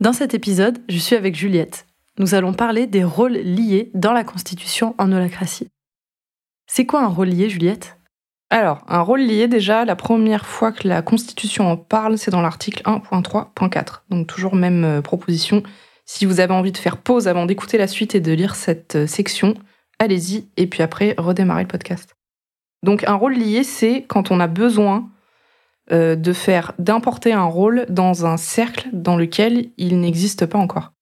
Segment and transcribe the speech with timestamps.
[0.00, 1.84] Dans cet épisode, je suis avec Juliette.
[2.18, 5.68] Nous allons parler des rôles liés dans la Constitution en holacratie.
[6.68, 7.96] C'est quoi un rôle lié, Juliette?
[8.48, 12.40] Alors, un rôle lié, déjà, la première fois que la Constitution en parle, c'est dans
[12.40, 14.02] l'article 1.3.4.
[14.08, 15.64] Donc toujours même euh, proposition.
[16.06, 18.94] Si vous avez envie de faire pause avant d'écouter la suite et de lire cette
[18.94, 19.54] euh, section,
[19.98, 22.14] allez-y, et puis après, redémarrez le podcast.
[22.84, 25.10] Donc un rôle lié, c'est quand on a besoin
[25.90, 30.92] euh, de faire, d'importer un rôle dans un cercle dans lequel il n'existe pas encore.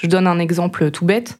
[0.00, 1.38] Je donne un exemple tout bête.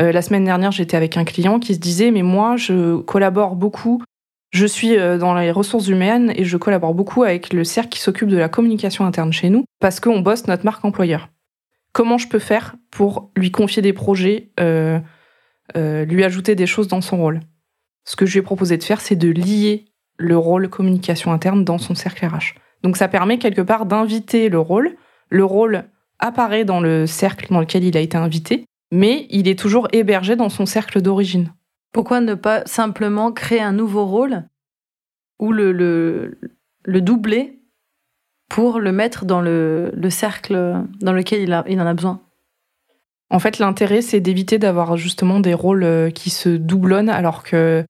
[0.00, 3.54] Euh, la semaine dernière, j'étais avec un client qui se disait, mais moi, je collabore
[3.54, 4.02] beaucoup,
[4.50, 8.00] je suis euh, dans les ressources humaines et je collabore beaucoup avec le cercle qui
[8.00, 11.28] s'occupe de la communication interne chez nous parce qu'on bosse notre marque employeur.
[11.92, 14.50] Comment je peux faire pour lui confier des projets,
[15.76, 17.40] lui ajouter des choses dans son rôle?
[18.04, 19.87] Ce que je lui ai proposé de faire, c'est de lier
[20.18, 22.54] le rôle communication interne dans son cercle RH.
[22.82, 24.96] Donc ça permet quelque part d'inviter le rôle.
[25.30, 25.84] Le rôle
[26.18, 30.36] apparaît dans le cercle dans lequel il a été invité, mais il est toujours hébergé
[30.36, 31.52] dans son cercle d'origine.
[31.92, 34.44] Pourquoi ne pas simplement créer un nouveau rôle
[35.38, 36.38] ou le, le,
[36.84, 37.60] le doubler
[38.48, 42.20] pour le mettre dans le, le cercle dans lequel il, a, il en a besoin?
[43.30, 47.84] En fait, l'intérêt, c'est d'éviter d'avoir justement des rôles euh, qui se doublonnent alors que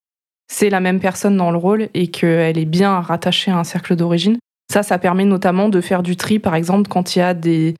[0.48, 3.94] c'est la même personne dans le rôle et qu'elle est bien rattachée à un cercle
[3.94, 4.38] d'origine.
[4.72, 7.74] Ça, ça permet notamment de faire du tri, par exemple, quand il y a des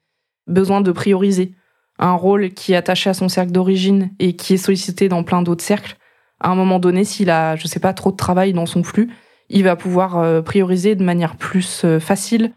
[0.46, 1.54] besoins de prioriser.
[1.98, 5.42] Un rôle qui est attaché à son cercle d'origine et qui est sollicité dans plein
[5.42, 5.96] d'autres cercles,
[6.40, 9.10] à un moment donné, s'il a, je sais pas, trop de travail dans son flux,
[9.48, 12.52] il va pouvoir euh, prioriser de manière plus euh, facile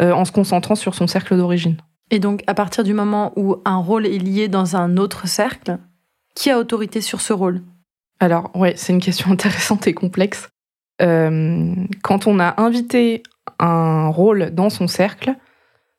[0.00, 1.76] euh, en se concentrant sur son cercle d'origine.
[2.10, 5.78] Et donc, à partir du moment où un rôle est lié dans un autre cercle,
[6.34, 7.62] qui a autorité sur ce rôle?
[8.24, 10.48] Alors, ouais, c'est une question intéressante et complexe.
[11.02, 13.22] Euh, quand on a invité
[13.58, 15.34] un rôle dans son cercle,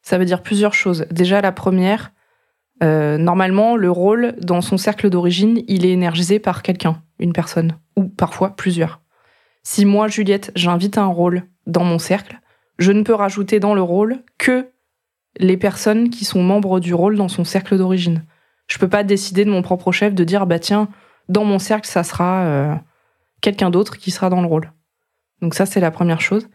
[0.01, 1.05] ça veut dire plusieurs choses.
[1.11, 2.11] Déjà, la première,
[2.83, 7.77] euh, normalement, le rôle dans son cercle d'origine, il est énergisé par quelqu'un, une personne,
[7.95, 9.01] ou parfois plusieurs.
[9.63, 12.39] Si moi, Juliette, j'invite un rôle dans mon cercle,
[12.79, 14.69] je ne peux rajouter dans le rôle que
[15.37, 18.23] les personnes qui sont membres du rôle dans son cercle d'origine.
[18.67, 20.89] Je peux pas décider de mon propre chef de dire, bah tiens,
[21.29, 22.75] dans mon cercle, ça sera euh,
[23.41, 24.71] quelqu'un d'autre qui sera dans le rôle.
[25.41, 26.47] Donc ça, c'est la première chose.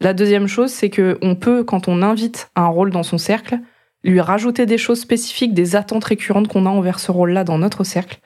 [0.00, 3.60] La deuxième chose, c'est que on peut, quand on invite un rôle dans son cercle,
[4.02, 7.84] lui rajouter des choses spécifiques, des attentes récurrentes qu'on a envers ce rôle-là dans notre
[7.84, 8.20] cercle,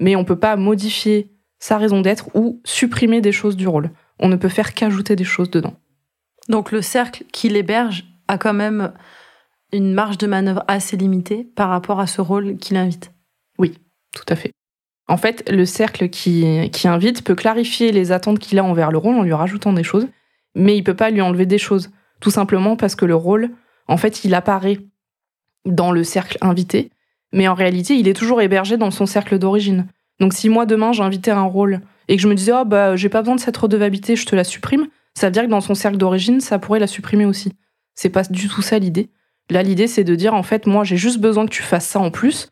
[0.00, 3.90] mais on peut pas modifier sa raison d'être ou supprimer des choses du rôle.
[4.20, 5.74] On ne peut faire qu'ajouter des choses dedans.
[6.48, 8.92] Donc le cercle qui l'héberge a quand même
[9.72, 13.12] une marge de manœuvre assez limitée par rapport à ce rôle qu'il invite.
[13.58, 13.78] Oui,
[14.14, 14.52] tout à fait.
[15.08, 19.16] En fait, le cercle qui, invite peut clarifier les attentes qu'il a envers le rôle
[19.16, 20.06] en lui rajoutant des choses,
[20.54, 21.90] mais il peut pas lui enlever des choses.
[22.20, 23.50] Tout simplement parce que le rôle,
[23.86, 24.80] en fait, il apparaît
[25.64, 26.90] dans le cercle invité,
[27.32, 29.86] mais en réalité, il est toujours hébergé dans son cercle d'origine.
[30.20, 33.08] Donc si moi, demain, j'invitais un rôle et que je me disais, oh, bah, j'ai
[33.08, 35.74] pas besoin de cette redevabilité, je te la supprime, ça veut dire que dans son
[35.74, 37.52] cercle d'origine, ça pourrait la supprimer aussi.
[37.94, 39.10] C'est pas du tout ça l'idée.
[39.50, 41.98] Là, l'idée, c'est de dire, en fait, moi, j'ai juste besoin que tu fasses ça
[41.98, 42.50] en plus,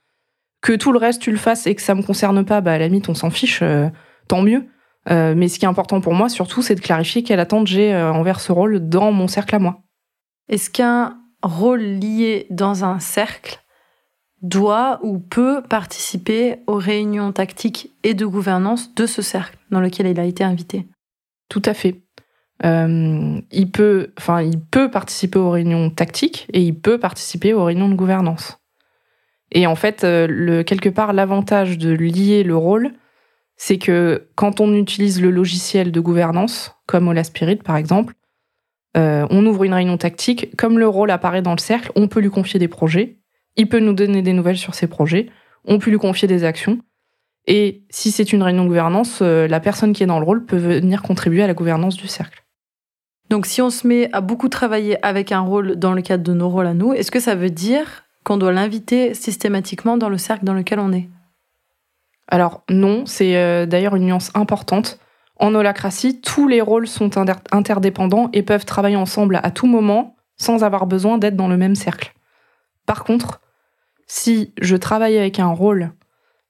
[0.66, 2.78] que tout le reste tu le fasses et que ça me concerne pas, bah à
[2.78, 3.88] la limite on s'en fiche, euh,
[4.27, 4.66] tant mieux.
[5.09, 7.94] Euh, mais ce qui est important pour moi surtout, c'est de clarifier quelle attente j'ai
[7.94, 9.84] euh, envers ce rôle dans mon cercle à moi.
[10.49, 13.60] Est-ce qu'un rôle lié dans un cercle
[14.43, 20.09] doit ou peut participer aux réunions tactiques et de gouvernance de ce cercle dans lequel
[20.09, 20.84] il a été invité?
[21.48, 22.03] Tout à fait.
[22.65, 27.88] il peut, enfin, il peut participer aux réunions tactiques et il peut participer aux réunions
[27.88, 28.59] de gouvernance.
[29.53, 32.93] Et en fait, euh, quelque part, l'avantage de lier le rôle,
[33.57, 38.15] c'est que quand on utilise le logiciel de gouvernance, comme Ola Spirit par exemple,
[38.97, 42.21] euh, on ouvre une réunion tactique, comme le rôle apparaît dans le cercle, on peut
[42.21, 43.19] lui confier des projets,
[43.57, 45.31] il peut nous donner des nouvelles sur ses projets,
[45.65, 46.81] on peut lui confier des actions,
[47.47, 50.45] et si c'est une réunion de gouvernance, euh, la personne qui est dans le rôle
[50.45, 52.45] peut venir contribuer à la gouvernance du cercle.
[53.31, 56.33] Donc si on se met à beaucoup travailler avec un rôle dans le cadre de
[56.33, 60.19] nos rôles à nous, est-ce que ça veut dire qu'on doit l'inviter systématiquement dans le
[60.19, 61.09] cercle dans lequel on est
[62.27, 64.99] Alors non, c'est euh, d'ailleurs une nuance importante.
[65.37, 67.11] En holacratie, tous les rôles sont
[67.53, 71.77] interdépendants et peuvent travailler ensemble à tout moment sans avoir besoin d'être dans le même
[71.77, 72.15] cercle.
[72.84, 73.41] Par contre,
[74.09, 75.93] si je travaille avec un rôle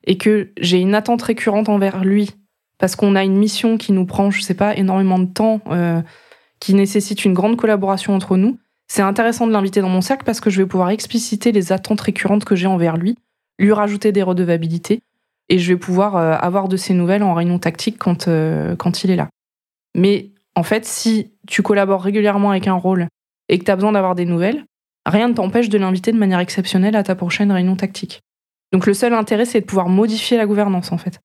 [0.05, 2.31] et que j'ai une attente récurrente envers lui,
[2.79, 6.01] parce qu'on a une mission qui nous prend, je sais pas, énormément de temps, euh,
[6.59, 10.41] qui nécessite une grande collaboration entre nous, c'est intéressant de l'inviter dans mon cercle parce
[10.41, 13.17] que je vais pouvoir expliciter les attentes récurrentes que j'ai envers lui,
[13.59, 15.01] lui rajouter des redevabilités,
[15.49, 19.05] et je vais pouvoir euh, avoir de ses nouvelles en réunion tactique quand, euh, quand
[19.05, 19.29] il est là.
[19.95, 23.09] Mais en fait, si tu collabores régulièrement avec un rôle
[23.49, 24.65] et que tu as besoin d'avoir des nouvelles,
[25.05, 28.21] rien ne t'empêche de l'inviter de manière exceptionnelle à ta prochaine réunion tactique.
[28.73, 31.21] Donc le seul intérêt, c'est de pouvoir modifier la gouvernance, en fait.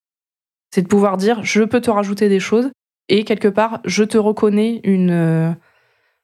[0.73, 2.69] C'est de pouvoir dire, je peux te rajouter des choses,
[3.09, 5.51] et quelque part, je te reconnais une, euh,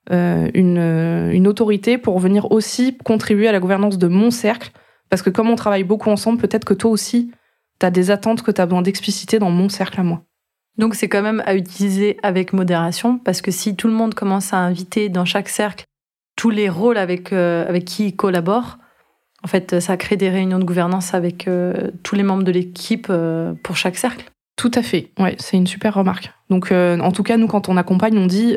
[0.09, 4.71] une, une autorité pour venir aussi contribuer à la gouvernance de mon cercle,
[5.09, 7.31] parce que comme on travaille beaucoup ensemble, peut-être que toi aussi,
[7.79, 10.23] tu as des attentes que tu as besoin d'expliciter dans mon cercle à moi.
[10.77, 14.53] Donc c'est quand même à utiliser avec modération, parce que si tout le monde commence
[14.53, 15.85] à inviter dans chaque cercle
[16.35, 18.77] tous les rôles avec, euh, avec qui ils collaborent,
[19.43, 23.07] en fait, ça crée des réunions de gouvernance avec euh, tous les membres de l'équipe
[23.09, 24.25] euh, pour chaque cercle.
[24.55, 26.31] Tout à fait, ouais, c'est une super remarque.
[26.49, 28.55] Donc en tout cas, nous, quand on accompagne, on dit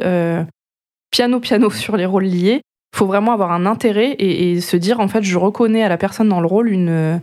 [1.11, 2.63] piano piano sur les rôles liés.
[2.93, 5.89] Il faut vraiment avoir un intérêt et, et, se dire, en fait, je reconnais à
[5.89, 7.21] la personne dans le rôle une,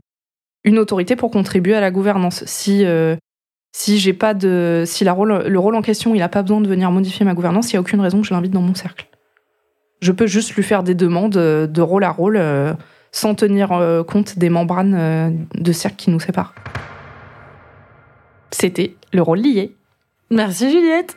[0.63, 2.45] une autorité pour contribuer à la gouvernance.
[2.45, 2.85] Si
[3.77, 6.61] si j'ai pas de, si la rôle, le rôle en question, il a pas besoin
[6.61, 8.73] de venir modifier ma gouvernance, il y a aucune raison que je l'invite dans mon
[8.73, 9.07] cercle.
[10.01, 12.73] Je peux juste lui faire des demandes euh, de rôle à rôle euh,
[13.11, 16.55] sans tenir euh, compte des membranes de cercle qui nous séparent.
[18.49, 19.75] C'était le rôle lié.
[20.31, 21.15] Merci Juliette.